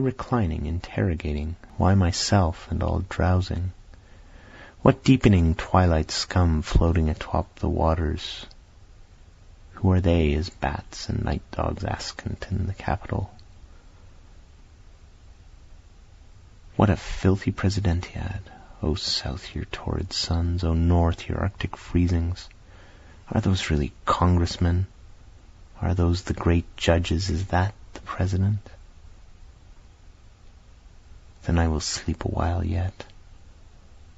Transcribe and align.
Reclining, 0.00 0.66
interrogating? 0.66 1.56
Why 1.76 1.94
myself 1.94 2.70
and 2.70 2.82
all 2.82 3.04
drowsing? 3.08 3.72
What 4.82 5.04
deepening 5.04 5.54
twilight 5.54 6.10
scum 6.10 6.62
floating 6.62 7.10
atop 7.10 7.58
the 7.58 7.68
waters? 7.68 8.46
Who 9.74 9.92
are 9.92 10.00
they 10.00 10.34
as 10.34 10.50
bats 10.50 11.08
and 11.08 11.24
night 11.24 11.42
dogs 11.50 11.84
askant 11.84 12.50
in 12.50 12.66
the 12.66 12.74
capital? 12.74 13.30
What 16.76 16.90
a 16.90 16.96
filthy 16.96 17.52
presidentiad! 17.52 18.40
O 18.82 18.94
south 18.94 19.54
your 19.54 19.66
torrid 19.66 20.12
suns, 20.14 20.64
O 20.64 20.72
north 20.72 21.28
your 21.28 21.40
arctic 21.40 21.76
freezings! 21.76 22.48
Are 23.30 23.40
those 23.40 23.68
really 23.68 23.92
congressmen? 24.06 24.86
Are 25.82 25.94
those 25.94 26.22
the 26.22 26.34
great 26.34 26.76
judges? 26.76 27.28
Is 27.28 27.46
that 27.46 27.74
the 27.92 28.00
president? 28.00 28.68
Then 31.44 31.58
I 31.58 31.68
will 31.68 31.80
sleep 31.80 32.24
a 32.24 32.28
while 32.28 32.62
yet, 32.62 33.06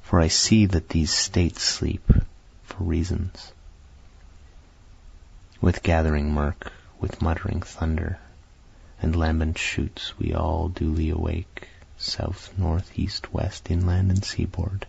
for 0.02 0.18
I 0.18 0.28
see 0.28 0.66
that 0.66 0.88
these 0.88 1.12
states 1.12 1.62
sleep 1.62 2.10
for 2.64 2.82
reasons. 2.82 3.52
With 5.60 5.84
gathering 5.84 6.32
murk, 6.32 6.72
with 7.00 7.22
muttering 7.22 7.62
thunder, 7.62 8.18
and 9.00 9.14
lambent 9.14 9.58
shoots 9.58 10.18
we 10.18 10.32
all 10.34 10.68
duly 10.68 11.10
awake, 11.10 11.68
south, 11.96 12.56
north, 12.58 12.98
east, 12.98 13.32
west, 13.32 13.70
inland 13.70 14.10
and 14.10 14.24
seaboard. 14.24 14.86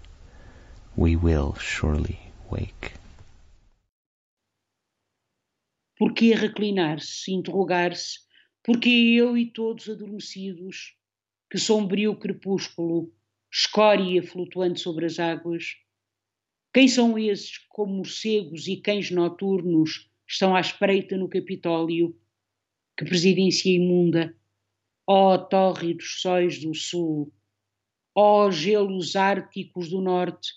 We 0.96 1.16
will 1.16 1.54
surely 1.56 2.32
wake. 2.50 2.94
Por 6.00 6.14
que 6.14 6.36
reclinar-se, 6.36 7.32
interrogar-se? 7.32 8.20
Porque 8.64 8.90
eu 8.90 9.38
e 9.38 9.52
todos 9.52 9.88
adormecidos 9.88 10.94
que 11.54 11.60
sombrio 11.60 12.16
crepúsculo, 12.16 13.14
escória 13.52 14.24
flutuante 14.24 14.80
sobre 14.80 15.06
as 15.06 15.20
águas? 15.20 15.76
Quem 16.74 16.88
são 16.88 17.16
esses 17.16 17.60
que, 17.60 17.68
como 17.70 17.98
morcegos 17.98 18.68
e 18.68 18.78
cães 18.78 19.12
noturnos, 19.12 20.10
estão 20.28 20.56
à 20.56 20.60
espreita 20.60 21.16
no 21.16 21.30
Capitólio? 21.30 22.20
Que 22.98 23.06
presidência 23.06 23.70
imunda! 23.70 24.36
Ó 25.06 25.36
oh, 25.36 25.38
tórridos 25.38 26.22
sóis 26.22 26.60
do 26.60 26.74
sul! 26.74 27.32
Ó 28.16 28.48
oh, 28.48 28.52
gelos 28.52 29.16
árticos 29.16 29.92
do 29.92 30.02
norte! 30.02 30.54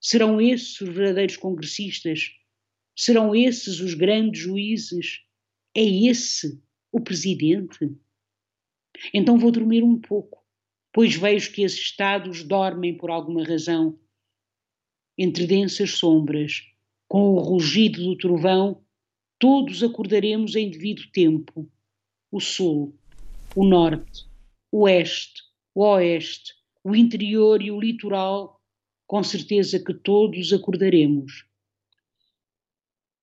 Serão 0.00 0.40
esses 0.40 0.80
os 0.80 0.88
verdadeiros 0.88 1.36
congressistas? 1.36 2.30
Serão 2.96 3.36
esses 3.36 3.78
os 3.80 3.92
grandes 3.92 4.40
juízes? 4.40 5.20
É 5.76 5.84
esse 5.84 6.58
o 6.90 6.98
presidente? 6.98 7.94
Então 9.12 9.38
vou 9.38 9.50
dormir 9.50 9.82
um 9.82 9.98
pouco, 9.98 10.44
pois 10.92 11.14
vejo 11.14 11.52
que 11.52 11.62
esses 11.62 11.78
estados 11.78 12.42
dormem 12.42 12.96
por 12.96 13.10
alguma 13.10 13.44
razão. 13.44 13.98
Entre 15.16 15.46
densas 15.46 15.92
sombras, 15.92 16.62
com 17.08 17.34
o 17.34 17.40
rugido 17.40 18.02
do 18.02 18.16
trovão, 18.16 18.82
todos 19.38 19.82
acordaremos 19.82 20.54
em 20.54 20.70
devido 20.70 21.10
tempo. 21.12 21.70
O 22.30 22.40
sul, 22.40 22.96
o 23.54 23.64
norte, 23.64 24.26
o 24.70 24.82
oeste, 24.82 25.42
o 25.74 25.82
oeste, 25.82 26.54
o 26.84 26.94
interior 26.94 27.62
e 27.62 27.70
o 27.70 27.80
litoral, 27.80 28.60
com 29.06 29.22
certeza 29.22 29.82
que 29.82 29.94
todos 29.94 30.52
acordaremos. 30.52 31.46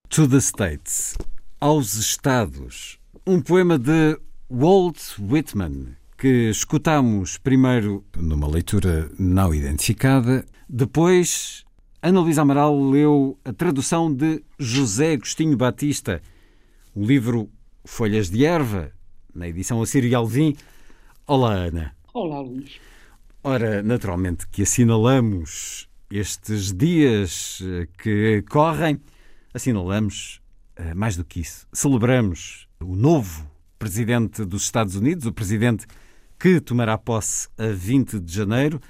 To 0.10 0.28
the 0.28 0.38
States, 0.38 1.16
aos 1.60 1.96
Estados, 1.96 3.00
um 3.26 3.42
poema 3.42 3.78
de 3.78 4.20
Walt 4.50 5.18
Whitman, 5.20 5.96
que 6.16 6.52
escutamos 6.52 7.36
primeiro 7.40 8.06
numa 8.16 8.48
leitura 8.48 9.10
não 9.18 9.52
identificada, 9.52 10.46
depois 10.70 11.66
Ana 12.00 12.20
Luísa 12.20 12.44
Amaral 12.44 12.80
leu 12.80 13.40
a 13.44 13.52
tradução 13.52 14.14
de 14.14 14.44
José 14.60 15.14
Agostinho 15.14 15.58
Batista, 15.58 16.22
o 16.94 17.04
livro 17.04 17.50
Folhas 17.84 18.30
de 18.30 18.46
Erva, 18.46 18.92
na 19.34 19.48
edição 19.48 19.82
Assírio 19.82 20.16
Alvim. 20.16 20.56
Olá, 21.26 21.54
Ana. 21.54 21.96
Olá, 22.14 22.40
Luís. 22.40 22.80
Ora, 23.44 23.82
naturalmente 23.82 24.48
que 24.48 24.62
assinalamos 24.62 25.90
estes 26.08 26.72
dias 26.72 27.64
eh, 27.64 27.88
que 27.98 28.44
correm, 28.48 29.02
assinalamos 29.56 30.40
eh, 30.76 30.94
mais 30.94 31.18
do 31.18 31.26
que 31.26 31.40
isso. 31.40 31.68
Celebramos 31.74 32.68
o 32.80 32.96
novo 32.96 33.55
presidente 33.78 34.46
dos 34.46 34.64
Estados 34.64 34.96
Unidos, 34.96 35.26
o 35.26 35.34
presidente 35.34 35.86
que 36.40 36.60
tomará 36.60 36.98
posse 36.98 37.48
a 37.58 37.68
20 37.68 38.20
de 38.20 38.34
janeiro, 38.34 38.82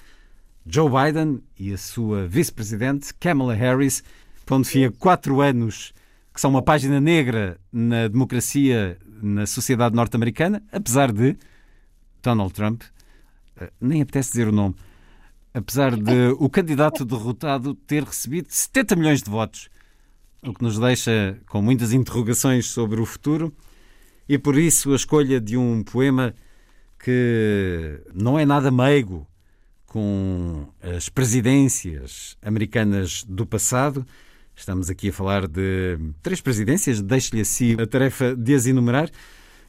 Joe 0.65 0.89
Biden 0.89 1.43
e 1.59 1.73
a 1.73 1.77
sua 1.77 2.27
vice-presidente, 2.27 3.13
Kamala 3.13 3.53
Harris, 3.53 4.03
pondo 4.45 4.65
fim 4.65 4.85
a 4.85 4.91
quatro 4.91 5.41
anos 5.41 5.93
que 6.33 6.41
são 6.41 6.49
uma 6.49 6.61
página 6.61 6.99
negra 6.99 7.57
na 7.71 8.07
democracia 8.07 8.97
na 9.21 9.45
sociedade 9.45 9.95
norte-americana, 9.95 10.61
apesar 10.71 11.11
de 11.11 11.37
Donald 12.21 12.53
Trump, 12.53 12.83
eh, 13.57 13.71
nem 13.79 14.01
apetece 14.01 14.31
dizer 14.31 14.47
o 14.47 14.51
nome, 14.51 14.75
apesar 15.53 15.95
de 15.95 16.35
o 16.37 16.49
candidato 16.49 17.05
derrotado 17.05 17.73
ter 17.73 18.03
recebido 18.03 18.47
70 18.49 18.95
milhões 18.95 19.23
de 19.23 19.29
votos, 19.29 19.69
o 20.43 20.53
que 20.53 20.61
nos 20.61 20.77
deixa 20.77 21.39
com 21.47 21.61
muitas 21.61 21.93
interrogações 21.93 22.65
sobre 22.65 22.99
o 22.99 23.05
futuro 23.05 23.53
e 24.27 24.37
por 24.37 24.57
isso 24.57 24.91
a 24.91 24.95
escolha 24.95 25.39
de 25.39 25.57
um 25.57 25.83
poema 25.83 26.33
que 26.99 28.01
não 28.13 28.39
é 28.39 28.45
nada 28.45 28.71
meigo 28.71 29.27
com 29.85 30.67
as 30.81 31.07
presidências 31.07 32.35
americanas 32.41 33.23
do 33.23 33.45
passado. 33.45 34.05
Estamos 34.55 34.89
aqui 34.89 35.09
a 35.09 35.13
falar 35.13 35.47
de 35.47 35.97
três 36.21 36.41
presidências, 36.41 37.01
deixe-lhe 37.01 37.41
assim 37.41 37.73
a 37.79 37.85
tarefa 37.85 38.35
de 38.35 38.55
as 38.55 38.65
enumerar. 38.65 39.09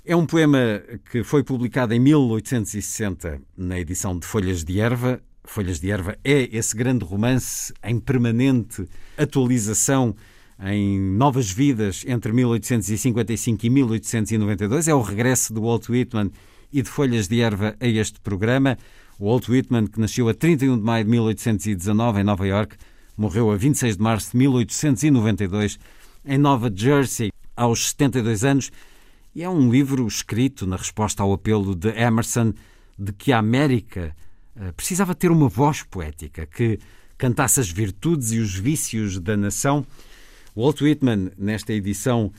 É 0.05 0.17
um 0.17 0.25
poema 0.25 0.83
que 1.11 1.23
foi 1.23 1.43
publicado 1.43 1.93
em 1.93 2.01
1860 2.01 3.41
na 3.57 3.79
edição 3.79 4.19
de 4.19 4.27
Folhas 4.27 4.65
de 4.65 4.81
Erva. 4.81 5.21
Folhas 5.45 5.79
de 5.79 5.91
Erva 5.91 6.17
é 6.25 6.49
esse 6.57 6.77
grande 6.77 7.05
romance 7.05 7.75
em 7.85 7.99
permanente 7.99 8.89
atualização 9.19 10.15
em 10.61 10.99
Novas 10.99 11.51
Vidas 11.51 12.05
entre 12.07 12.33
1855 12.33 13.67
e 13.67 13.71
1892. 13.71 14.89
É 14.89 14.95
o 14.95 15.03
regresso 15.03 15.53
de 15.53 15.61
Walt 15.61 15.89
Whitman 15.89 16.31
e 16.73 16.83
de 16.83 16.89
Folhas 16.89 17.29
de 17.29 17.41
Erva 17.41 17.77
a 17.81 17.87
este 17.87 18.21
programa. 18.21 18.79
Walt 19.19 19.49
Whitman, 19.49 19.87
que 19.87 20.01
nasceu 20.01 20.29
a 20.29 20.35
31 20.35 20.77
de 20.77 20.83
maio 20.83 21.05
de 21.05 21.11
1819 21.11 22.21
em 22.21 22.25
Nova 22.25 22.47
York, 22.47 22.77
morreu 23.17 23.51
a 23.51 23.57
26 23.57 23.97
de 23.97 24.03
março 24.03 24.33
de 24.33 24.39
1892 24.39 25.79
em 26.25 26.39
Nova 26.39 26.71
Jersey, 26.75 27.31
aos 27.57 27.91
72 27.91 28.45
anos. 28.45 28.71
E 29.35 29.43
é 29.43 29.49
um 29.49 29.71
livro 29.71 30.07
escrito 30.07 30.67
na 30.67 30.77
resposta 30.77 31.23
ao 31.23 31.33
apelo 31.33 31.75
de 31.75 31.89
Emerson 31.89 32.53
de 32.99 33.13
que 33.13 33.33
a 33.33 33.39
América 33.39 34.17
eh, 34.59 34.73
precisava 34.73 35.15
ter 35.15 35.31
uma 35.31 35.49
voz 35.49 35.83
poética 35.83 36.47
que 36.47 36.79
cantasse 37.19 37.61
as 37.61 37.71
virtudes 37.71 38.33
e 38.33 38.39
os 38.39 38.55
vícios 38.55 39.19
da 39.19 39.37
nação 39.37 39.87
Walt 40.57 40.81
Whitman, 40.81 41.33
nesta 41.37 41.75
edição, 41.75 42.33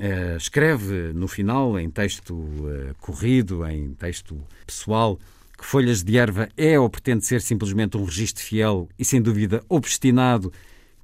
uh, 0.00 0.36
escreve 0.36 1.12
no 1.12 1.28
final, 1.28 1.78
em 1.78 1.88
texto 1.88 2.34
uh, 2.34 2.94
corrido, 3.00 3.64
em 3.64 3.94
texto 3.94 4.36
pessoal, 4.66 5.18
que 5.56 5.64
Folhas 5.64 6.02
de 6.02 6.18
Erva 6.18 6.48
é 6.56 6.78
ou 6.78 6.90
pretende 6.90 7.24
ser 7.24 7.40
simplesmente 7.40 7.96
um 7.96 8.04
registro 8.04 8.42
fiel 8.42 8.88
e, 8.98 9.04
sem 9.04 9.22
dúvida, 9.22 9.62
obstinado, 9.68 10.52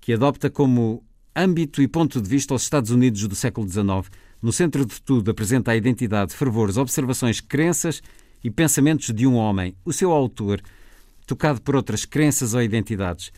que 0.00 0.12
adopta 0.12 0.50
como 0.50 1.04
âmbito 1.36 1.80
e 1.80 1.86
ponto 1.86 2.20
de 2.20 2.28
vista 2.28 2.52
os 2.52 2.62
Estados 2.64 2.90
Unidos 2.90 3.28
do 3.28 3.36
século 3.36 3.68
XIX. 3.68 4.10
No 4.42 4.52
centro 4.52 4.84
de 4.84 5.00
tudo, 5.02 5.30
apresenta 5.30 5.70
a 5.70 5.76
identidade, 5.76 6.34
fervores, 6.34 6.76
observações, 6.76 7.40
crenças 7.40 8.02
e 8.42 8.50
pensamentos 8.50 9.14
de 9.14 9.24
um 9.24 9.36
homem, 9.36 9.76
o 9.84 9.92
seu 9.92 10.10
autor, 10.10 10.60
tocado 11.26 11.60
por 11.60 11.76
outras 11.76 12.04
crenças 12.04 12.54
ou 12.54 12.62
identidades. 12.62 13.30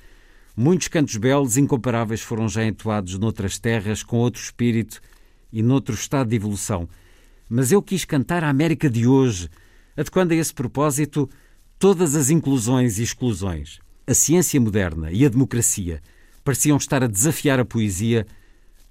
Muitos 0.55 0.89
cantos 0.89 1.17
belos 1.17 1.57
incomparáveis 1.57 2.21
foram 2.21 2.47
já 2.47 2.63
entoados 2.65 3.19
noutras 3.19 3.59
terras, 3.59 4.03
com 4.03 4.19
outro 4.19 4.43
espírito 4.43 5.01
e 5.51 5.63
noutro 5.63 5.95
estado 5.95 6.29
de 6.29 6.37
evolução. 6.37 6.87
Mas 7.49 7.73
eu 7.73 7.83
quis 7.83 8.05
cantar 8.05 8.45
a 8.45 8.51
América 8.51 8.91
de 8.91 9.07
hoje, 9.07 9.49
adequando 9.97 10.35
a 10.35 10.37
esse 10.37 10.53
propósito 10.53 11.29
todas 11.79 12.15
as 12.15 12.29
inclusões 12.29 12.99
e 12.99 13.03
exclusões. 13.03 13.79
A 14.07 14.13
ciência 14.13 14.61
moderna 14.61 15.11
e 15.11 15.25
a 15.25 15.29
democracia 15.31 16.03
pareciam 16.45 16.77
estar 16.77 17.03
a 17.03 17.07
desafiar 17.07 17.59
a 17.59 17.65
poesia 17.65 18.27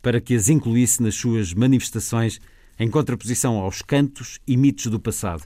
para 0.02 0.20
que 0.20 0.34
as 0.34 0.50
incluísse 0.50 1.04
nas 1.04 1.14
suas 1.14 1.54
manifestações 1.54 2.40
em 2.80 2.90
contraposição 2.90 3.58
aos 3.58 3.84
cantos 3.84 4.40
e 4.48 4.58
mitos 4.58 4.88
do 4.88 5.00
passado. 5.00 5.44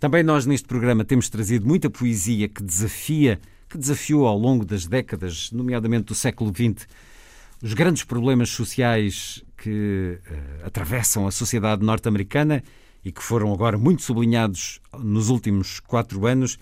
Também 0.00 0.24
nós 0.24 0.46
neste 0.46 0.66
programa 0.66 1.04
temos 1.04 1.28
trazido 1.28 1.64
muita 1.64 1.88
poesia 1.88 2.48
que 2.48 2.62
desafia 2.62 3.40
que 3.74 3.78
desafiou 3.78 4.24
ao 4.28 4.38
longo 4.38 4.64
das 4.64 4.86
décadas, 4.86 5.50
nomeadamente 5.50 6.04
do 6.04 6.14
século 6.14 6.52
XX, 6.54 6.86
os 7.60 7.74
grandes 7.74 8.04
problemas 8.04 8.48
sociais 8.50 9.44
que 9.56 10.16
uh, 10.20 10.66
atravessam 10.66 11.26
a 11.26 11.32
sociedade 11.32 11.84
norte-americana 11.84 12.62
e 13.04 13.10
que 13.10 13.20
foram 13.20 13.52
agora 13.52 13.76
muito 13.76 14.02
sublinhados 14.02 14.80
nos 14.96 15.28
últimos 15.28 15.80
quatro 15.80 16.24
anos. 16.24 16.56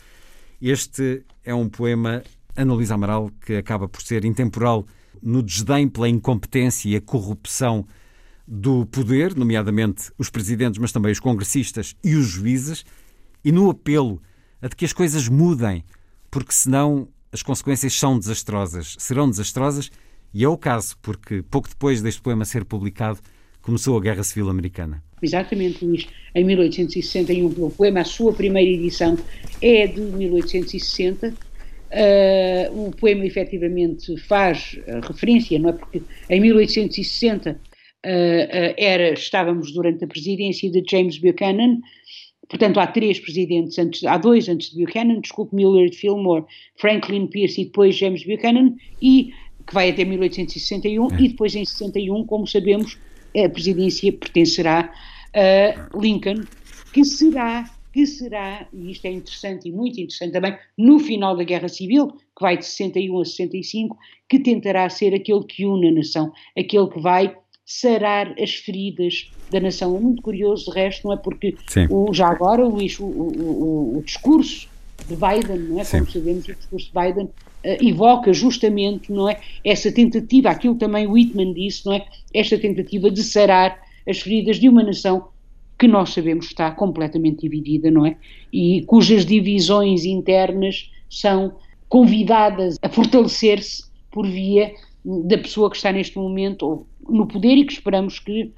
Este 0.61 1.23
é 1.44 1.55
um 1.55 1.69
poema, 1.69 2.23
Ana 2.56 2.73
Amaral, 2.94 3.31
que 3.44 3.56
acaba 3.56 3.87
por 3.87 4.00
ser 4.00 4.25
intemporal 4.25 4.87
no 5.23 5.43
desdém 5.43 5.91
pela 5.91 6.09
incompetência 6.09 6.88
e 6.88 6.97
a 6.97 7.00
corrupção 7.00 7.87
do 8.49 8.87
poder, 8.87 9.37
nomeadamente 9.37 10.11
os 10.17 10.31
presidentes, 10.31 10.79
mas 10.79 10.93
também 10.93 11.12
os 11.12 11.20
congressistas 11.20 11.94
e 12.03 12.14
os 12.14 12.26
juízes, 12.26 12.87
e 13.44 13.53
no 13.53 13.69
apelo 13.69 14.19
a 14.62 14.69
de 14.69 14.76
que 14.76 14.87
as 14.87 14.94
coisas 14.94 15.29
mudem, 15.29 15.85
porque 16.32 16.52
senão 16.52 17.06
as 17.31 17.43
consequências 17.43 17.93
são 17.93 18.19
desastrosas, 18.19 18.96
serão 18.99 19.29
desastrosas, 19.29 19.93
e 20.34 20.43
é 20.43 20.49
o 20.49 20.56
caso, 20.56 20.96
porque 21.02 21.43
pouco 21.43 21.69
depois 21.69 22.00
deste 22.00 22.23
poema 22.23 22.46
ser 22.46 22.64
publicado, 22.64 23.20
começou 23.61 23.96
a 23.99 24.00
Guerra 24.00 24.25
Civil 24.25 24.49
Americana. 24.49 25.02
Exatamente, 25.23 25.84
Luís. 25.84 26.08
Em 26.34 26.43
1861, 26.43 27.46
o 27.46 27.70
poema, 27.70 28.00
a 28.00 28.05
sua 28.05 28.32
primeira 28.32 28.69
edição, 28.69 29.17
é 29.61 29.87
de 29.87 30.00
1860. 30.00 31.29
Uh, 31.29 32.88
o 32.88 32.90
poema 32.93 33.26
efetivamente 33.26 34.17
faz 34.17 34.78
referência, 35.06 35.58
não 35.58 35.69
é? 35.69 35.73
Porque 35.75 36.02
em 36.31 36.40
1860 36.40 37.50
uh, 37.50 37.58
era, 38.05 39.12
estávamos 39.12 39.73
durante 39.73 40.02
a 40.02 40.08
presidência 40.08 40.70
de 40.70 40.82
James 40.90 41.19
Buchanan, 41.19 41.81
Portanto, 42.52 42.78
há 42.81 42.87
três 42.87 43.19
presidentes, 43.19 43.78
antes, 43.78 44.04
há 44.04 44.19
dois 44.19 44.46
antes 44.46 44.70
de 44.70 44.84
Buchanan, 44.84 45.20
desculpe, 45.20 45.56
Millard 45.56 45.96
Fillmore, 45.96 46.44
Franklin 46.76 47.26
Pierce 47.26 47.62
e 47.62 47.64
depois 47.64 47.96
James 47.96 48.26
Buchanan, 48.26 48.76
e 49.00 49.32
que 49.66 49.72
vai 49.72 49.88
até 49.88 50.04
1861, 50.04 51.14
é. 51.14 51.20
e 51.22 51.28
depois 51.28 51.54
em 51.54 51.64
61, 51.64 52.26
como 52.26 52.46
sabemos, 52.46 52.99
a 53.34 53.49
presidência 53.49 54.12
pertencerá 54.12 54.93
a 55.32 55.99
Lincoln, 55.99 56.43
que 56.93 57.06
será, 57.06 57.64
que 57.90 58.04
será, 58.04 58.69
e 58.70 58.90
isto 58.90 59.06
é 59.06 59.12
interessante 59.12 59.70
e 59.70 59.72
muito 59.72 59.99
interessante 59.99 60.32
também, 60.32 60.54
no 60.76 60.99
final 60.99 61.34
da 61.34 61.44
Guerra 61.44 61.69
Civil, 61.69 62.08
que 62.08 62.43
vai 62.43 62.58
de 62.58 62.66
61 62.66 63.19
a 63.19 63.25
65, 63.25 63.96
que 64.28 64.38
tentará 64.38 64.90
ser 64.90 65.14
aquele 65.14 65.44
que 65.44 65.64
une 65.64 65.88
a 65.88 65.93
nação, 65.93 66.31
aquele 66.54 66.88
que 66.88 67.00
vai 67.00 67.34
sarar 67.81 68.35
as 68.39 68.55
feridas 68.55 69.31
da 69.51 69.59
nação. 69.59 69.97
É 69.97 70.01
muito 70.01 70.21
curioso, 70.21 70.71
de 70.71 70.79
resto, 70.79 71.07
não 71.07 71.15
é? 71.15 71.17
Porque 71.17 71.57
o, 71.89 72.13
já 72.13 72.29
agora, 72.29 72.67
Luís, 72.67 72.99
o, 73.01 73.05
o, 73.05 73.99
o, 73.99 74.03
discurso 74.05 74.69
de 75.09 75.17
Biden, 75.17 75.59
não 75.69 75.81
é? 75.81 75.85
Sim. 75.85 76.01
Como 76.01 76.11
sabemos, 76.11 76.49
o 76.49 76.55
discurso 76.55 76.93
de 76.93 77.01
Biden 77.01 77.25
uh, 77.25 77.89
evoca 77.89 78.33
justamente, 78.33 79.11
não 79.11 79.29
é? 79.29 79.41
Essa 79.65 79.91
tentativa, 79.91 80.51
aquilo 80.51 80.75
também 80.75 81.07
Whitman 81.07 81.55
disse, 81.55 81.87
não 81.87 81.95
é? 81.95 82.05
Esta 82.35 82.59
tentativa 82.59 83.11
de 83.11 83.25
sarar 83.25 83.81
as 84.07 84.21
feridas 84.21 84.59
de 84.59 84.69
uma 84.69 84.83
nação 84.83 85.29
que 85.79 85.89
nós 85.89 86.11
sabemos 86.11 86.47
está 86.47 86.71
completamente 86.73 87.41
dividida, 87.41 87.91
não 87.91 88.05
é? 88.05 88.17
E 88.53 88.83
cujas 88.83 89.25
divisões 89.25 90.05
internas 90.05 90.91
são 91.09 91.55
convidadas 91.89 92.77
a 92.83 92.89
fortalecer-se 92.89 93.85
por 94.11 94.27
via 94.27 94.73
da 95.04 95.38
pessoa 95.38 95.70
que 95.70 95.76
está 95.76 95.93
neste 95.93 96.16
momento 96.16 96.87
no 97.08 97.26
poder 97.26 97.56
e 97.56 97.64
que 97.64 97.72
esperamos 97.72 98.19
que 98.19 98.52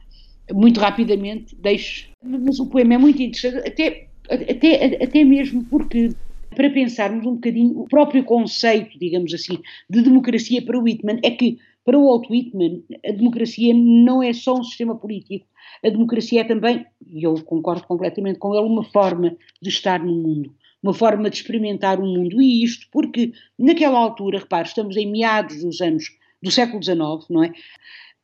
muito 0.52 0.78
rapidamente 0.80 1.56
deixe. 1.56 2.08
Mas 2.22 2.58
o 2.58 2.66
poema 2.66 2.94
é 2.94 2.98
muito 2.98 3.22
interessante, 3.22 3.66
até, 3.66 4.08
até, 4.28 5.02
até 5.02 5.24
mesmo 5.24 5.64
porque, 5.64 6.10
para 6.54 6.70
pensarmos 6.70 7.26
um 7.26 7.34
bocadinho, 7.34 7.80
o 7.80 7.88
próprio 7.88 8.24
conceito, 8.24 8.98
digamos 8.98 9.32
assim, 9.32 9.58
de 9.88 10.02
democracia 10.02 10.60
para 10.62 10.78
Whitman 10.78 11.20
é 11.22 11.30
que, 11.30 11.58
para 11.84 11.98
o 11.98 12.06
Walt 12.06 12.28
Whitman, 12.30 12.82
a 13.06 13.12
democracia 13.12 13.72
não 13.74 14.22
é 14.22 14.32
só 14.32 14.54
um 14.58 14.64
sistema 14.64 14.94
político, 14.96 15.46
a 15.82 15.88
democracia 15.88 16.42
é 16.42 16.44
também, 16.44 16.84
e 17.06 17.22
eu 17.22 17.34
concordo 17.42 17.86
completamente 17.86 18.38
com 18.38 18.54
ele, 18.54 18.66
uma 18.66 18.84
forma 18.84 19.36
de 19.60 19.68
estar 19.68 20.02
no 20.02 20.14
mundo 20.14 20.54
uma 20.82 20.92
forma 20.92 21.30
de 21.30 21.36
experimentar 21.36 21.98
o 21.98 22.04
mundo. 22.04 22.42
E 22.42 22.62
isto 22.62 22.86
porque, 22.92 23.32
naquela 23.58 23.98
altura, 23.98 24.40
repare, 24.40 24.68
estamos 24.68 24.98
em 24.98 25.10
meados 25.10 25.62
dos 25.62 25.80
anos 25.80 26.10
do 26.44 26.50
século 26.50 26.82
XIX, 26.82 27.28
não 27.30 27.42
é? 27.42 27.52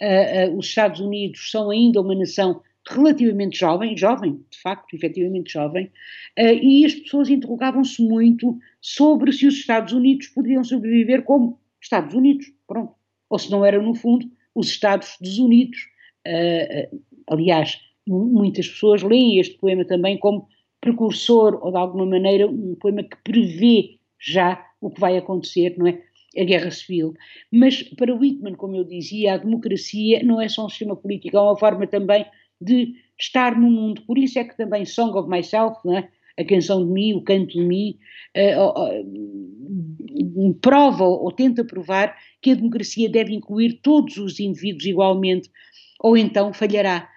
Uh, 0.00 0.52
uh, 0.52 0.58
os 0.58 0.66
Estados 0.66 1.00
Unidos 1.00 1.50
são 1.50 1.70
ainda 1.70 2.00
uma 2.00 2.14
nação 2.14 2.62
relativamente 2.88 3.58
jovem, 3.58 3.96
jovem, 3.96 4.44
de 4.50 4.58
facto, 4.58 4.94
efetivamente 4.94 5.52
jovem, 5.52 5.86
uh, 6.38 6.42
e 6.62 6.84
as 6.84 6.94
pessoas 6.94 7.28
interrogavam-se 7.28 8.02
muito 8.02 8.58
sobre 8.80 9.32
se 9.32 9.46
os 9.46 9.54
Estados 9.54 9.92
Unidos 9.92 10.28
poderiam 10.28 10.62
sobreviver 10.62 11.22
como 11.22 11.58
Estados 11.80 12.14
Unidos, 12.14 12.46
pronto. 12.66 12.94
Ou 13.28 13.38
se 13.38 13.50
não 13.50 13.64
eram, 13.64 13.82
no 13.82 13.94
fundo, 13.94 14.30
os 14.54 14.68
Estados 14.68 15.16
desunidos. 15.20 15.78
aliás, 17.28 17.78
muitas 18.06 18.68
pessoas 18.68 19.02
leem 19.02 19.38
este 19.38 19.56
poema 19.56 19.84
também 19.84 20.18
como 20.18 20.48
precursor, 20.80 21.58
ou 21.62 21.70
de 21.70 21.78
alguma 21.78 22.04
maneira, 22.04 22.46
um 22.46 22.74
poema 22.74 23.04
que 23.04 23.16
prevê 23.22 23.98
já 24.18 24.62
o 24.80 24.90
que 24.90 25.00
vai 25.00 25.16
acontecer, 25.16 25.74
não 25.78 25.86
é? 25.86 26.02
A 26.36 26.44
guerra 26.44 26.70
civil. 26.70 27.14
Mas 27.52 27.82
para 27.82 28.14
Whitman, 28.14 28.54
como 28.54 28.76
eu 28.76 28.84
dizia, 28.84 29.34
a 29.34 29.38
democracia 29.38 30.22
não 30.22 30.40
é 30.40 30.48
só 30.48 30.66
um 30.66 30.68
sistema 30.68 30.96
político, 30.96 31.36
é 31.36 31.40
uma 31.40 31.58
forma 31.58 31.86
também 31.86 32.24
de 32.60 32.94
estar 33.18 33.58
no 33.58 33.70
mundo. 33.70 34.02
Por 34.02 34.18
isso 34.18 34.38
é 34.38 34.44
que 34.44 34.56
também 34.56 34.84
Song 34.84 35.16
of 35.18 35.28
Myself, 35.28 35.76
é? 35.88 36.08
a 36.40 36.44
canção 36.44 36.86
de 36.86 36.92
mim, 36.92 37.14
o 37.14 37.22
canto 37.22 37.52
de 37.52 37.60
mim, 37.60 37.98
uh, 38.36 38.68
uh, 40.48 40.54
prova 40.54 41.04
ou 41.04 41.30
tenta 41.32 41.64
provar 41.64 42.16
que 42.40 42.52
a 42.52 42.54
democracia 42.54 43.10
deve 43.10 43.34
incluir 43.34 43.80
todos 43.82 44.16
os 44.16 44.40
indivíduos 44.40 44.86
igualmente, 44.86 45.50
ou 46.00 46.16
então 46.16 46.52
falhará. 46.52 47.08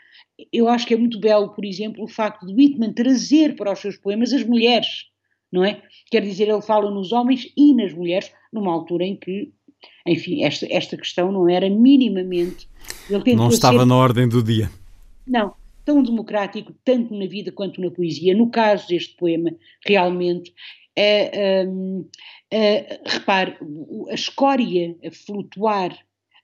Eu 0.52 0.68
acho 0.68 0.88
que 0.88 0.94
é 0.94 0.98
muito 0.98 1.20
belo, 1.20 1.54
por 1.54 1.64
exemplo, 1.64 2.04
o 2.04 2.08
facto 2.08 2.46
de 2.46 2.54
Whitman 2.54 2.94
trazer 2.94 3.56
para 3.56 3.72
os 3.72 3.80
seus 3.80 3.96
poemas 3.98 4.34
as 4.34 4.44
mulheres 4.44 5.13
não 5.54 5.64
é? 5.64 5.80
Quer 6.10 6.24
dizer, 6.24 6.50
ele 6.50 6.64
fala 6.64 6.90
nos 6.90 7.12
homens 7.12 7.48
e 7.56 7.76
nas 7.76 7.94
mulheres, 7.94 8.32
numa 8.52 8.74
altura 8.74 9.06
em 9.06 9.16
que, 9.16 9.54
enfim, 10.08 10.44
esta, 10.44 10.66
esta 10.68 10.98
questão 10.98 11.32
não 11.32 11.48
era 11.48 11.70
minimamente. 11.70 12.68
não 13.08 13.50
estava 13.50 13.80
ser, 13.80 13.86
na 13.86 13.96
ordem 13.96 14.28
do 14.28 14.42
dia. 14.42 14.72
Não, 15.28 15.54
tão 15.86 16.02
democrático, 16.02 16.74
tanto 16.84 17.14
na 17.16 17.28
vida 17.28 17.52
quanto 17.52 17.80
na 17.80 17.92
poesia. 17.92 18.36
No 18.36 18.50
caso 18.50 18.88
deste 18.88 19.16
poema, 19.16 19.52
realmente, 19.86 20.52
é, 20.96 21.64
um, 21.68 22.10
é, 22.50 23.00
repare, 23.06 23.56
a 24.10 24.14
escória 24.16 24.96
a 25.06 25.12
flutuar 25.12 25.96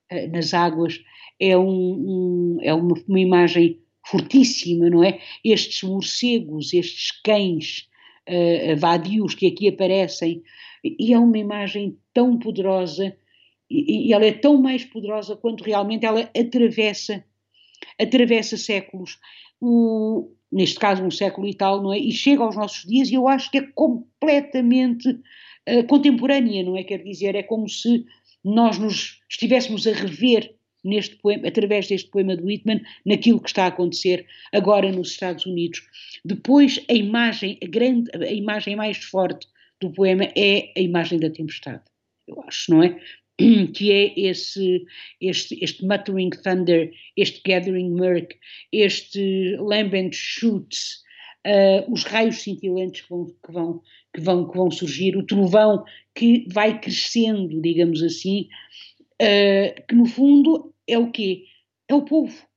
é, 0.08 0.28
nas 0.28 0.54
águas 0.54 1.04
é, 1.40 1.58
um, 1.58 1.68
um, 1.68 2.58
é 2.62 2.72
uma, 2.76 2.96
uma 3.08 3.20
imagem 3.20 3.80
fortíssima, 4.06 4.88
não 4.88 5.04
é? 5.04 5.20
Estes 5.44 5.82
morcegos, 5.82 6.74
estes 6.74 7.12
cães 7.24 7.90
uh, 8.30 8.78
vadios 8.78 9.34
que 9.36 9.48
aqui 9.48 9.68
aparecem, 9.68 10.44
e 10.84 11.14
é 11.14 11.20
uma 11.20 11.38
imagem 11.38 11.98
tão 12.14 12.38
poderosa, 12.38 13.16
e, 13.70 14.08
e 14.08 14.14
ela 14.14 14.26
é 14.26 14.32
tão 14.32 14.62
mais 14.62 14.86
poderosa 14.86 15.36
quanto 15.36 15.64
realmente 15.64 16.06
ela 16.06 16.30
atravessa, 16.38 17.24
atravessa 18.00 18.58
séculos, 18.58 19.20
o, 19.62 20.32
neste 20.52 20.80
caso 20.80 21.04
um 21.04 21.12
século 21.12 21.48
e 21.48 21.54
tal, 21.54 21.82
não 21.82 21.94
é? 21.94 22.00
E 22.00 22.12
chega 22.12 22.44
aos 22.44 22.56
nossos 22.56 22.86
dias 22.86 23.10
e 23.10 23.16
eu 23.16 23.28
acho 23.28 23.52
que 23.52 23.58
é 23.58 23.68
completamente 23.74 25.10
uh, 25.10 25.84
contemporânea, 25.88 26.64
não 26.64 26.78
é? 26.78 26.84
Quer 26.84 27.04
dizer, 27.04 27.36
é 27.36 27.44
como 27.44 27.68
se 27.68 28.06
nós 28.44 28.78
nos 28.78 29.22
estivéssemos 29.30 29.86
a 29.86 29.92
rever 29.92 30.56
neste 30.84 31.16
poema, 31.18 31.48
através 31.48 31.88
deste 31.88 32.10
poema 32.10 32.36
de 32.36 32.44
Whitman, 32.44 32.82
naquilo 33.06 33.42
que 33.42 33.50
está 33.50 33.66
a 33.66 33.68
acontecer 33.68 34.26
agora 34.54 34.92
nos 34.92 35.12
Estados 35.12 35.46
Unidos. 35.46 35.82
Depois, 36.24 36.80
a 36.90 36.94
imagem, 36.94 37.58
a 37.64 37.68
grande, 37.68 38.10
a 38.16 38.32
imagem 38.32 38.76
mais 38.76 38.98
forte 38.98 39.48
do 39.82 39.92
poema 39.92 40.26
é 40.36 40.72
a 40.76 40.80
imagem 40.80 41.20
da 41.20 41.30
tempestade, 41.30 41.84
eu 42.28 42.42
acho, 42.48 42.72
não 42.72 42.84
é? 42.84 43.00
Que 43.74 43.92
é 43.92 44.20
esse, 44.20 44.86
este, 45.22 45.58
este 45.64 45.86
muttering 45.86 46.30
thunder, 46.44 46.92
este 47.16 47.42
gathering 47.46 47.92
murk, 47.92 48.36
este 48.72 49.56
lambent 49.58 50.14
shoots, 50.14 51.02
uh, 51.48 51.92
os 51.92 52.04
raios 52.04 52.42
cintilantes 52.42 53.02
que 53.02 53.10
vão, 53.10 53.26
que 53.26 53.52
vão, 53.52 53.82
que 54.14 54.22
vão, 54.22 54.50
que 54.50 54.58
vão 54.58 54.72
surgir, 54.72 55.16
o 55.16 55.26
trovão 55.26 55.84
que 56.16 56.46
vai 56.52 56.80
crescendo, 56.80 57.62
digamos 57.62 58.04
assim, 58.04 58.48
uh, 59.22 59.88
que 59.88 59.96
no 59.96 60.06
fundo 60.06 60.74
é 60.88 60.98
o 60.98 61.12
quê? 61.12 61.46
É 61.88 61.96
o 61.96 62.04
povo. 62.04 62.48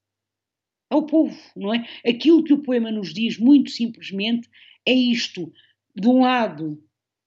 É 0.91 0.95
o 0.95 1.05
povo, 1.05 1.37
não 1.57 1.75
é? 1.75 1.87
Aquilo 2.07 2.45
que 2.45 2.53
o 2.53 2.63
poema 2.63 2.91
nos 2.91 3.15
diz, 3.15 3.39
muito 3.39 3.71
simplesmente, 3.71 4.49
é 4.87 4.93
isto. 4.93 5.53
De 5.95 6.09
um 6.09 6.21
lado, 6.21 6.83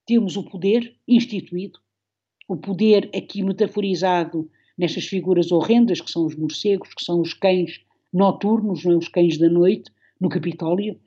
temos 0.05 0.37
o 0.37 0.43
poder 0.43 0.95
instituído, 1.07 1.79
o 2.47 2.55
poder 2.55 3.09
aqui 3.15 3.41
metaforizado 3.41 4.49
nestas 4.77 5.05
figuras 5.05 5.51
horrendas, 5.51 6.01
que 6.01 6.11
são 6.11 6.25
os 6.25 6.35
morcegos, 6.35 6.93
que 6.93 7.03
são 7.03 7.21
os 7.21 7.33
cães 7.33 7.83
noturnos, 8.13 8.83
não 8.83 8.93
é? 8.93 8.97
os 8.97 9.07
cães 9.07 9.37
da 9.37 9.49
noite, 9.49 9.91
no 10.19 10.29
Capitólio. 10.29 10.99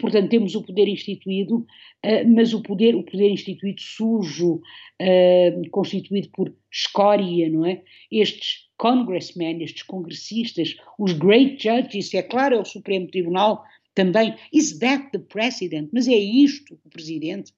Portanto, 0.00 0.30
temos 0.30 0.54
o 0.54 0.62
poder 0.62 0.88
instituído, 0.88 1.58
uh, 1.58 2.28
mas 2.34 2.54
o 2.54 2.62
poder, 2.62 2.94
o 2.94 3.02
poder 3.02 3.30
instituído 3.30 3.80
sujo, 3.80 4.54
uh, 4.56 5.70
constituído 5.70 6.28
por 6.30 6.54
escória, 6.70 7.50
não 7.50 7.66
é? 7.66 7.82
Estes 8.10 8.68
congressmen, 8.76 9.62
estes 9.62 9.82
congressistas, 9.82 10.76
os 10.98 11.12
great 11.12 11.62
judges, 11.62 12.14
é 12.14 12.22
claro, 12.22 12.56
é 12.56 12.60
o 12.60 12.64
Supremo 12.64 13.08
Tribunal 13.08 13.62
também. 13.94 14.34
Is 14.52 14.78
that 14.78 15.10
the 15.12 15.18
president? 15.18 15.90
Mas 15.92 16.08
é 16.08 16.16
isto 16.16 16.78
o 16.84 16.90
presidente? 16.90 17.52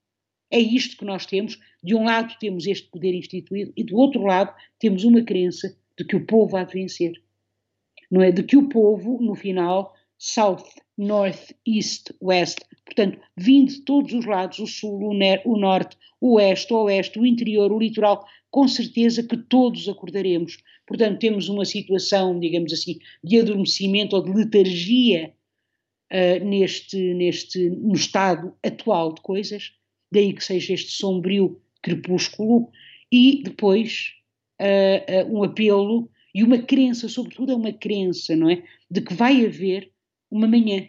É 0.50 0.58
isto 0.58 0.96
que 0.96 1.04
nós 1.04 1.26
temos. 1.26 1.58
De 1.82 1.94
um 1.94 2.04
lado 2.04 2.34
temos 2.38 2.66
este 2.66 2.88
poder 2.90 3.14
instituído 3.14 3.72
e 3.76 3.84
do 3.84 3.96
outro 3.96 4.22
lado 4.22 4.54
temos 4.78 5.04
uma 5.04 5.22
crença 5.22 5.76
de 5.96 6.04
que 6.04 6.16
o 6.16 6.26
povo 6.26 6.56
há 6.56 6.64
de 6.64 6.74
vencer. 6.74 7.12
Não 8.10 8.22
é? 8.22 8.30
De 8.30 8.42
que 8.42 8.56
o 8.56 8.68
povo, 8.68 9.18
no 9.20 9.34
final, 9.34 9.92
South, 10.18 10.64
North, 10.96 11.52
East, 11.66 12.12
West, 12.22 12.60
portanto, 12.84 13.18
vindo 13.36 13.72
de 13.72 13.82
todos 13.82 14.12
os 14.12 14.24
lados, 14.24 14.58
o 14.58 14.66
Sul, 14.66 15.00
o, 15.02 15.52
o 15.52 15.58
Norte, 15.58 15.96
o 16.20 16.34
Oeste, 16.34 16.72
o 16.72 16.84
Oeste, 16.84 17.18
o 17.18 17.26
Interior, 17.26 17.72
o 17.72 17.78
Litoral, 17.78 18.24
com 18.50 18.68
certeza 18.68 19.22
que 19.22 19.36
todos 19.36 19.88
acordaremos. 19.88 20.58
Portanto, 20.86 21.18
temos 21.18 21.48
uma 21.48 21.64
situação, 21.64 22.38
digamos 22.38 22.72
assim, 22.72 22.98
de 23.22 23.40
adormecimento 23.40 24.14
ou 24.14 24.22
de 24.22 24.32
letargia 24.32 25.34
uh, 26.12 26.44
neste, 26.44 27.14
neste, 27.14 27.70
no 27.70 27.94
estado 27.94 28.54
atual 28.62 29.12
de 29.12 29.20
coisas, 29.22 29.72
daí 30.12 30.32
que 30.32 30.44
seja 30.44 30.74
este 30.74 30.92
sombrio 30.92 31.60
crepúsculo, 31.82 32.70
e 33.10 33.42
depois 33.42 34.12
uh, 34.60 35.26
uh, 35.28 35.36
um 35.36 35.42
apelo 35.42 36.08
e 36.34 36.42
uma 36.42 36.58
crença, 36.58 37.08
sobretudo 37.08 37.52
é 37.52 37.54
uma 37.54 37.72
crença, 37.72 38.34
não 38.34 38.50
é? 38.50 38.62
De 38.90 39.00
que 39.00 39.14
vai 39.14 39.44
haver 39.44 39.90
uma 40.30 40.46
manhã, 40.46 40.88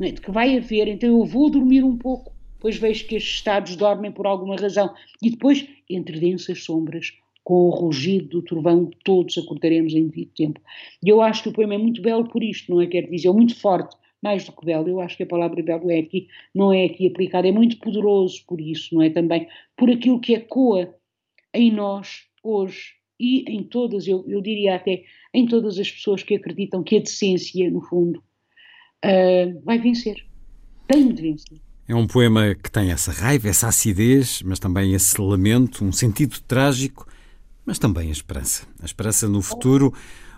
é? 0.00 0.12
De 0.12 0.20
que 0.20 0.30
vai 0.30 0.56
haver, 0.56 0.88
então 0.88 1.08
eu 1.08 1.24
vou 1.24 1.50
dormir 1.50 1.84
um 1.84 1.96
pouco, 1.96 2.32
depois 2.54 2.76
vejo 2.76 3.06
que 3.06 3.16
estes 3.16 3.34
estados 3.36 3.76
dormem 3.76 4.10
por 4.10 4.26
alguma 4.26 4.56
razão, 4.56 4.94
e 5.22 5.30
depois, 5.30 5.66
entre 5.88 6.18
densas 6.18 6.62
sombras, 6.64 7.12
com 7.44 7.66
o 7.66 7.70
rugido 7.70 8.28
do 8.28 8.42
trovão, 8.42 8.90
todos 9.04 9.36
acordaremos 9.38 9.94
em 9.94 10.06
devido 10.06 10.30
tempo. 10.34 10.60
E 11.04 11.08
eu 11.08 11.20
acho 11.20 11.42
que 11.42 11.48
o 11.48 11.52
poema 11.52 11.74
é 11.74 11.78
muito 11.78 12.02
belo 12.02 12.28
por 12.28 12.42
isto, 12.42 12.70
não 12.70 12.80
é? 12.80 12.86
Quer 12.86 13.08
dizer, 13.08 13.28
é 13.28 13.32
muito 13.32 13.58
forte, 13.58 13.96
mais 14.22 14.44
do 14.44 14.52
que 14.52 14.66
belo, 14.66 14.88
eu 14.88 15.00
acho 15.00 15.16
que 15.16 15.22
a 15.22 15.26
palavra 15.26 15.62
belo 15.62 15.90
é 15.90 15.98
aqui, 15.98 16.28
não 16.54 16.72
é 16.72 16.84
aqui 16.84 17.06
aplicada, 17.06 17.48
é 17.48 17.52
muito 17.52 17.78
poderoso 17.78 18.44
por 18.46 18.60
isso, 18.60 18.94
não 18.94 19.02
é? 19.02 19.10
Também 19.10 19.48
por 19.76 19.90
aquilo 19.90 20.20
que 20.20 20.34
ecoa 20.34 20.94
em 21.54 21.72
nós 21.72 22.26
hoje 22.42 22.94
e 23.18 23.44
em 23.48 23.62
todas, 23.62 24.06
eu, 24.06 24.24
eu 24.28 24.40
diria 24.40 24.76
até 24.76 25.04
em 25.32 25.46
todas 25.46 25.78
as 25.78 25.90
pessoas 25.90 26.22
que 26.22 26.34
acreditam 26.34 26.82
que 26.82 26.96
a 26.96 27.00
decência, 27.00 27.70
no 27.70 27.80
fundo, 27.80 28.22
uh, 29.04 29.62
vai 29.64 29.78
vencer. 29.78 30.24
Tem 30.86 31.12
de 31.12 31.22
vencer. 31.22 31.58
É 31.86 31.94
um 31.94 32.06
poema 32.06 32.54
que 32.54 32.70
tem 32.70 32.90
essa 32.92 33.10
raiva, 33.10 33.48
essa 33.48 33.68
acidez, 33.68 34.42
mas 34.44 34.58
também 34.58 34.94
esse 34.94 35.20
lamento, 35.20 35.84
um 35.84 35.90
sentido 35.90 36.38
trágico, 36.46 37.06
mas 37.66 37.78
também 37.78 38.08
a 38.08 38.12
esperança. 38.12 38.64
A 38.80 38.84
esperança 38.84 39.28
no 39.28 39.42
futuro. 39.42 39.92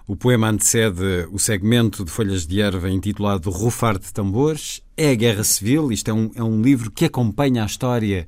O 0.06 0.16
poema 0.16 0.48
antecede 0.48 1.28
o 1.30 1.38
segmento 1.38 2.04
de 2.04 2.10
Folhas 2.10 2.46
de 2.46 2.60
Erva 2.60 2.90
intitulado 2.90 3.50
Rufar 3.50 3.98
de 3.98 4.12
Tambores. 4.12 4.82
É 4.96 5.10
a 5.10 5.14
Guerra 5.14 5.44
Civil, 5.44 5.92
isto 5.92 6.10
é 6.10 6.14
um, 6.14 6.30
é 6.34 6.42
um 6.42 6.60
livro 6.60 6.90
que 6.90 7.04
acompanha 7.04 7.62
a 7.62 7.66
história 7.66 8.26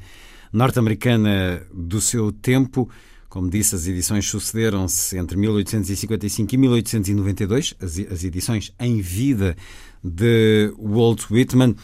norte-americana 0.52 1.66
do 1.72 2.00
seu 2.00 2.30
tempo. 2.30 2.88
Como 3.34 3.50
disse, 3.50 3.74
as 3.74 3.84
edições 3.88 4.28
sucederam-se 4.28 5.18
entre 5.18 5.36
1855 5.36 6.54
e 6.54 6.56
1892, 6.56 7.74
as, 7.82 7.98
as 7.98 8.22
edições 8.22 8.72
em 8.78 9.00
vida 9.00 9.56
de 10.04 10.72
Walt 10.78 11.28
Whitman, 11.28 11.74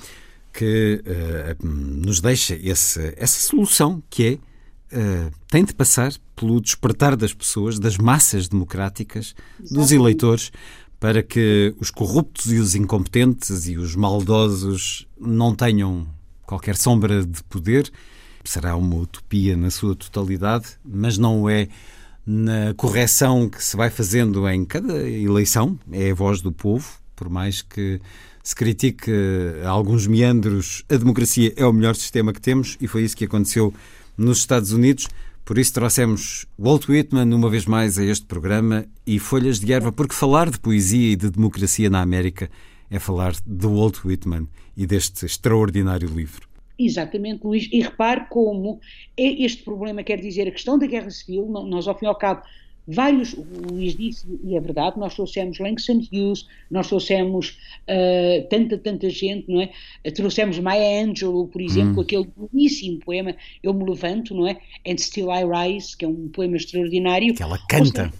que 0.53 1.03
uh, 1.05 1.67
nos 1.67 2.21
deixa 2.21 2.55
esse, 2.55 3.15
essa 3.17 3.41
solução 3.41 4.01
que 4.09 4.25
é 4.25 4.51
Uh, 4.93 5.31
tem 5.47 5.65
de 5.65 5.73
passar 5.73 6.13
pelo 6.35 6.61
despertar 6.61 7.15
das 7.15 7.33
pessoas, 7.33 7.79
das 7.79 7.97
massas 7.97 8.49
democráticas, 8.49 9.37
Exatamente. 9.61 9.73
dos 9.73 9.93
eleitores, 9.93 10.51
para 10.99 11.23
que 11.23 11.73
os 11.79 11.93
corruptos 11.93 12.53
e 12.53 12.57
os 12.57 12.75
incompetentes 12.75 13.69
e 13.69 13.77
os 13.77 13.95
maldosos 13.95 15.07
não 15.17 15.55
tenham 15.55 16.09
qualquer 16.45 16.77
sombra 16.77 17.25
de 17.25 17.41
poder 17.45 17.89
será 18.45 18.77
uma 18.77 18.97
utopia 18.97 19.57
na 19.57 19.71
sua 19.71 19.95
totalidade, 19.95 20.67
mas 20.85 21.19
não 21.19 21.49
é 21.49 21.69
na 22.27 22.75
correção 22.77 23.49
que 23.49 23.63
se 23.63 23.77
vai 23.77 23.91
fazendo 23.91 24.49
em 24.49 24.65
cada 24.65 25.09
eleição, 25.09 25.79
é 25.91 26.11
a 26.11 26.15
voz 26.15 26.41
do 26.41 26.53
povo, 26.53 26.87
por 27.17 27.29
mais 27.29 27.63
que 27.63 28.01
se 28.43 28.55
critique 28.55 29.11
alguns 29.67 30.07
meandros, 30.07 30.85
a 30.89 30.97
democracia 30.97 31.53
é 31.57 31.67
o 31.67 31.73
melhor 31.73 31.95
sistema 31.95 32.33
que 32.33 32.41
temos 32.41 32.77
e 32.81 32.87
foi 32.87 33.03
isso 33.03 33.17
que 33.17 33.25
aconteceu 33.25 33.73
nos 34.17 34.39
Estados 34.39 34.73
Unidos. 34.73 35.09
Por 35.45 35.59
isso 35.59 35.73
trouxemos 35.73 36.47
Walt 36.59 36.89
Whitman 36.89 37.35
uma 37.35 37.51
vez 37.51 37.67
mais 37.67 37.99
a 37.99 38.05
este 38.05 38.27
programa 38.27 38.87
e 39.07 39.19
Folhas 39.19 39.59
de 39.59 39.73
Erva, 39.73 39.91
porque 39.91 40.15
falar 40.15 40.51
de 40.51 40.61
poesia 40.61 41.13
e 41.13 41.17
de 41.17 41.31
democracia 41.31 41.91
na 41.91 42.01
América 42.01 42.51
é 42.89 42.99
falar 42.99 43.35
de 43.45 43.67
Walt 43.67 44.05
Whitman 44.05 44.49
e 44.77 44.87
deste 44.87 45.27
extraordinário 45.27 46.09
livro. 46.09 46.50
Exatamente, 46.81 47.45
Luís. 47.45 47.69
E 47.71 47.83
repare 47.83 48.27
como 48.31 48.81
é 49.17 49.45
este 49.45 49.63
problema, 49.63 50.03
quer 50.03 50.19
dizer, 50.19 50.49
a 50.49 50.51
questão 50.51 50.79
da 50.79 50.87
guerra 50.87 51.11
civil, 51.11 51.47
nós 51.47 51.87
ao 51.87 51.99
fim 51.99 52.07
e 52.07 52.09
ao 52.09 52.15
cabo, 52.15 52.43
vários, 52.89 53.35
o 53.35 53.45
Luís 53.71 53.95
disse, 53.95 54.27
e 54.43 54.57
é 54.57 54.61
verdade, 54.61 54.99
nós 54.99 55.15
trouxemos 55.15 55.59
Langston 55.59 56.01
Hughes, 56.11 56.47
nós 56.71 56.89
trouxemos 56.89 57.59
uh, 57.83 58.49
tanta, 58.49 58.79
tanta 58.79 59.11
gente, 59.11 59.45
não 59.47 59.61
é? 59.61 59.71
Trouxemos 60.13 60.59
Maya 60.59 61.05
Angelou, 61.05 61.47
por 61.47 61.61
exemplo, 61.61 61.99
hum. 61.99 62.01
aquele 62.01 62.27
belíssimo 62.35 62.99
poema 63.01 63.37
Eu 63.63 63.75
Me 63.75 63.85
Levanto, 63.85 64.35
não 64.35 64.47
é? 64.47 64.59
And 64.87 64.97
Still 64.97 65.29
I 65.31 65.45
Rise, 65.45 65.95
que 65.95 66.07
é 66.07 66.09
um 66.09 66.29
poema 66.29 66.57
extraordinário. 66.57 67.35
Que 67.35 67.43
ela 67.43 67.59
canta. 67.69 68.11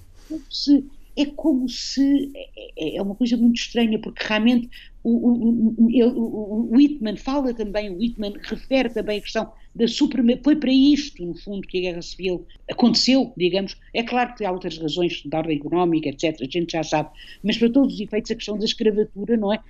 Seja, 0.51 0.85
é 1.17 1.27
como 1.27 1.69
se. 1.69 2.31
É, 2.77 2.97
é 2.97 3.03
uma 3.03 3.15
coisa 3.15 3.37
muito 3.37 3.57
estranha, 3.57 3.99
porque 3.99 4.23
realmente 4.27 4.69
o, 5.03 5.11
o, 5.11 6.71
o, 6.71 6.77
Whitman 6.77 7.17
fala 7.17 7.55
também, 7.55 7.91
o 7.91 7.99
Whitman 7.99 8.35
refere 8.43 8.91
também 8.91 9.19
a 9.19 9.23
questão 9.23 9.53
da 9.75 9.89
supremacia. 9.89 10.43
Foi 10.45 10.57
para 10.57 10.73
isto, 10.73 11.25
no 11.25 11.35
fundo, 11.35 11.67
que 11.67 11.79
a 11.79 11.81
Guerra 11.81 12.03
Civil 12.03 12.47
aconteceu, 12.71 13.33
digamos. 13.37 13.77
É 13.95 14.03
claro 14.03 14.35
que 14.35 14.45
há 14.45 14.53
outras 14.53 14.77
razões 14.79 15.23
da 15.25 15.39
ordem 15.39 15.57
económica, 15.57 16.09
etc., 16.09 16.37
a 16.43 16.45
gente 16.45 16.73
já 16.73 16.83
sabe, 16.83 17.11
mas 17.43 17.57
para 17.57 17.71
todos 17.71 17.95
os 17.95 18.01
efeitos, 18.01 18.31
a 18.31 18.35
questão 18.35 18.59
da 18.59 18.65
escravatura, 18.65 19.37
não 19.37 19.53
é? 19.53 19.61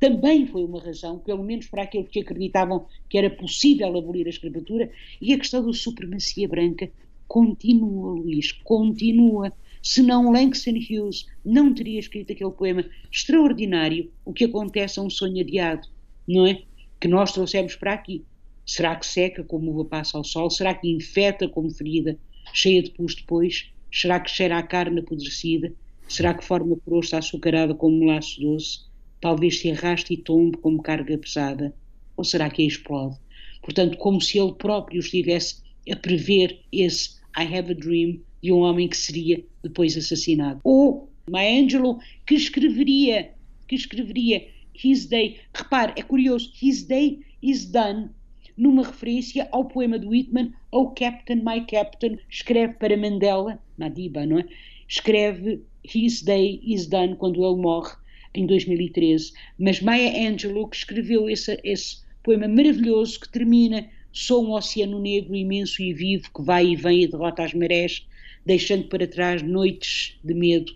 Também 0.00 0.46
foi 0.46 0.64
uma 0.64 0.80
razão, 0.80 1.18
pelo 1.18 1.44
menos 1.44 1.66
para 1.66 1.82
aqueles 1.82 2.08
que 2.08 2.20
acreditavam 2.20 2.86
que 3.08 3.18
era 3.18 3.28
possível 3.28 3.96
abolir 3.96 4.26
a 4.26 4.30
escravatura, 4.30 4.90
e 5.20 5.32
a 5.32 5.38
questão 5.38 5.64
da 5.64 5.72
supremacia 5.72 6.48
branca 6.48 6.90
continua, 7.28 8.14
Luís, 8.14 8.50
continua 8.50 9.52
senão 9.82 10.30
Langston 10.30 10.76
Hughes 10.76 11.26
não 11.44 11.74
teria 11.74 11.98
escrito 11.98 12.32
aquele 12.32 12.50
poema 12.50 12.84
extraordinário, 13.10 14.10
O 14.24 14.32
que 14.32 14.44
acontece 14.44 14.98
a 14.98 15.02
um 15.02 15.10
sonho 15.10 15.40
adiado, 15.40 15.88
não 16.28 16.46
é? 16.46 16.62
Que 17.00 17.08
nós 17.08 17.32
trouxemos 17.32 17.74
para 17.76 17.94
aqui. 17.94 18.24
Será 18.66 18.94
que 18.94 19.06
seca 19.06 19.42
como 19.42 19.72
uva 19.72 19.84
passa 19.84 20.16
ao 20.16 20.24
sol? 20.24 20.50
Será 20.50 20.74
que 20.74 20.88
infeta 20.88 21.48
como 21.48 21.70
ferida, 21.70 22.18
cheia 22.52 22.82
de 22.82 22.90
pus 22.90 23.14
depois? 23.14 23.70
Será 23.92 24.20
que 24.20 24.30
cheira 24.30 24.58
a 24.58 24.62
carne 24.62 25.00
apodrecida? 25.00 25.72
Será 26.08 26.34
que 26.34 26.44
forma 26.44 26.76
crosta 26.84 27.18
açucarada 27.18 27.74
como 27.74 28.02
um 28.02 28.06
laço 28.06 28.40
doce? 28.40 28.80
Talvez 29.20 29.60
se 29.60 29.70
arraste 29.70 30.14
e 30.14 30.16
tombe 30.16 30.56
como 30.58 30.82
carga 30.82 31.16
pesada? 31.18 31.74
Ou 32.16 32.24
será 32.24 32.50
que 32.50 32.62
a 32.62 32.66
explode? 32.66 33.16
Portanto, 33.62 33.96
como 33.98 34.20
se 34.20 34.38
ele 34.38 34.52
próprio 34.54 35.00
estivesse 35.00 35.62
a 35.90 35.96
prever 35.96 36.60
esse 36.72 37.19
I 37.36 37.44
have 37.44 37.70
a 37.70 37.74
dream 37.74 38.20
de 38.42 38.52
um 38.52 38.60
homem 38.60 38.88
que 38.88 38.96
seria 38.96 39.44
depois 39.62 39.96
assassinado. 39.96 40.60
Ou 40.64 41.08
Maya 41.30 41.62
Angelou, 41.62 41.98
que 42.26 42.34
escreveria, 42.34 43.32
que 43.68 43.74
escreveria 43.74 44.48
His 44.82 45.06
Day, 45.06 45.40
repare, 45.54 45.92
é 45.96 46.02
curioso, 46.02 46.52
His 46.60 46.82
Day 46.82 47.20
is 47.42 47.66
Done, 47.66 48.10
numa 48.56 48.82
referência 48.82 49.48
ao 49.52 49.64
poema 49.66 49.98
de 49.98 50.06
Whitman, 50.06 50.52
Oh 50.72 50.88
Captain, 50.88 51.36
My 51.36 51.64
Captain, 51.66 52.18
escreve 52.28 52.74
para 52.74 52.96
Mandela, 52.96 53.62
Madiba, 53.78 54.26
não 54.26 54.38
é? 54.38 54.44
Escreve 54.88 55.62
His 55.94 56.22
Day 56.22 56.60
is 56.64 56.86
Done 56.86 57.16
quando 57.16 57.44
ele 57.44 57.60
morre 57.60 57.94
em 58.34 58.46
2013. 58.46 59.32
Mas 59.58 59.80
Maya 59.80 60.28
Angelou, 60.28 60.68
que 60.68 60.76
escreveu 60.76 61.28
esse, 61.28 61.58
esse 61.64 62.02
poema 62.22 62.48
maravilhoso 62.48 63.20
que 63.20 63.30
termina 63.30 63.88
Sou 64.12 64.44
um 64.44 64.52
oceano 64.52 65.00
negro 65.00 65.36
imenso 65.36 65.80
e 65.82 65.92
vivo 65.92 66.30
que 66.34 66.42
vai 66.42 66.66
e 66.66 66.76
vem 66.76 67.04
e 67.04 67.06
derrota 67.06 67.44
as 67.44 67.54
marés, 67.54 68.06
deixando 68.44 68.88
para 68.88 69.06
trás 69.06 69.40
noites 69.40 70.18
de 70.24 70.34
medo. 70.34 70.72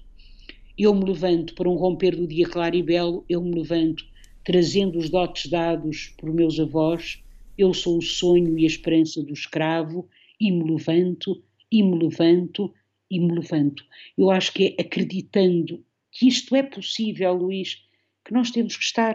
Eu 0.78 0.94
me 0.94 1.04
levanto 1.04 1.54
para 1.54 1.68
um 1.68 1.74
romper 1.74 2.14
do 2.14 2.28
dia 2.28 2.48
claro 2.48 2.76
e 2.76 2.82
belo, 2.82 3.24
eu 3.28 3.42
me 3.42 3.54
levanto, 3.54 4.04
trazendo 4.44 4.98
os 4.98 5.10
dotes 5.10 5.50
dados 5.50 6.14
por 6.18 6.32
meus 6.32 6.60
avós. 6.60 7.22
Eu 7.58 7.74
sou 7.74 7.98
o 7.98 8.02
sonho 8.02 8.56
e 8.58 8.64
a 8.64 8.68
esperança 8.68 9.22
do 9.22 9.32
escravo, 9.32 10.08
e 10.40 10.52
me 10.52 10.70
levanto, 10.70 11.42
e 11.70 11.82
me 11.82 11.98
levanto, 11.98 12.72
e 13.10 13.18
me 13.18 13.34
levanto. 13.34 13.84
Eu 14.16 14.30
acho 14.30 14.52
que 14.52 14.76
é 14.78 14.82
acreditando 14.82 15.84
que 16.12 16.28
isto 16.28 16.54
é 16.54 16.62
possível, 16.62 17.32
Luís, 17.32 17.82
que 18.24 18.32
nós 18.32 18.50
temos 18.50 18.76
que 18.76 18.84
estar. 18.84 19.14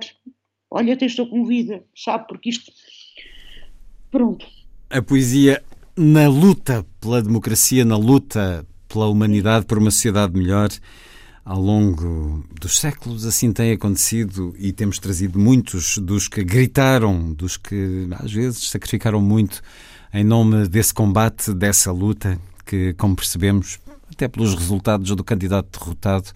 Olha, 0.69 0.93
até 0.93 1.05
estou 1.05 1.27
com 1.27 1.45
vida, 1.45 1.85
sabe? 1.95 2.27
Porque 2.27 2.49
isto. 2.49 2.71
Pronto. 4.11 4.45
A 4.89 5.01
poesia 5.01 5.61
na 5.95 6.27
luta 6.27 6.85
pela 6.99 7.21
democracia, 7.21 7.83
na 7.83 7.97
luta 7.97 8.65
pela 8.87 9.07
humanidade, 9.07 9.65
por 9.65 9.77
uma 9.77 9.91
sociedade 9.91 10.37
melhor. 10.37 10.69
Ao 11.45 11.59
longo 11.59 12.45
dos 12.59 12.79
séculos, 12.79 13.25
assim 13.25 13.51
tem 13.51 13.71
acontecido 13.71 14.53
e 14.57 14.71
temos 14.71 14.99
trazido 14.99 15.39
muitos 15.39 15.97
dos 15.97 16.27
que 16.27 16.43
gritaram, 16.43 17.33
dos 17.33 17.57
que 17.57 18.07
às 18.19 18.31
vezes 18.31 18.69
sacrificaram 18.69 19.19
muito 19.19 19.61
em 20.13 20.23
nome 20.23 20.67
desse 20.67 20.93
combate, 20.93 21.53
dessa 21.53 21.91
luta, 21.91 22.39
que, 22.65 22.93
como 22.93 23.15
percebemos, 23.15 23.79
até 24.11 24.27
pelos 24.27 24.53
resultados 24.53 25.15
do 25.15 25.23
candidato 25.23 25.79
derrotado, 25.79 26.29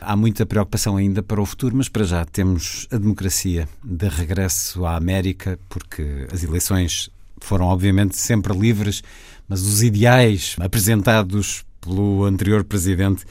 há 0.00 0.16
muita 0.16 0.44
preocupação 0.44 0.96
ainda 0.96 1.22
para 1.22 1.40
o 1.40 1.46
futuro, 1.46 1.76
mas 1.76 1.88
para 1.88 2.04
já 2.04 2.24
temos 2.24 2.86
a 2.90 2.98
democracia 2.98 3.68
de 3.84 4.08
regresso 4.08 4.84
à 4.84 4.96
América, 4.96 5.58
porque 5.68 6.26
as 6.32 6.42
eleições 6.42 7.10
foram 7.40 7.66
obviamente 7.66 8.16
sempre 8.16 8.56
livres, 8.56 9.02
mas 9.48 9.62
os 9.62 9.82
ideais 9.82 10.56
apresentados 10.58 11.64
pelo 11.80 12.24
anterior 12.24 12.64
presidente 12.64 13.24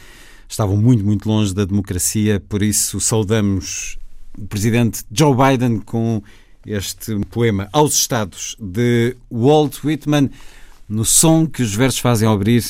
estavam 0.47 0.77
muito, 0.77 1.03
muito 1.03 1.27
longe 1.27 1.53
da 1.53 1.65
democracia, 1.65 2.39
por 2.39 2.61
isso 2.61 2.99
saudamos 2.99 3.97
o 4.37 4.45
presidente 4.47 5.03
Joe 5.11 5.35
Biden 5.35 5.79
com 5.79 6.21
este 6.65 7.17
poema 7.29 7.69
aos 7.71 7.93
Estados 7.95 8.55
de 8.59 9.15
Walt 9.31 9.83
Whitman, 9.83 10.29
no 10.89 11.05
som 11.05 11.45
que 11.45 11.61
os 11.61 11.75
versos 11.75 11.99
fazem 11.99 12.27
abrir. 12.27 12.63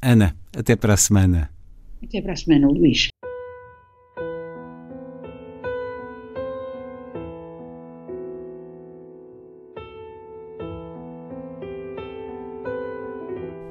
Ana, 0.00 0.36
até 0.56 0.76
para 0.76 0.94
a 0.94 0.96
semana. 0.96 1.50
Até 2.02 2.20
para 2.20 2.32
a 2.32 2.36
semana, 2.36 2.68
Luís. 2.68 3.08